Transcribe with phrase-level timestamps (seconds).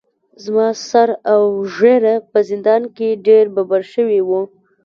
[0.43, 4.41] زما سر اوږېره په زندان کې ډیر ببر شوي وو.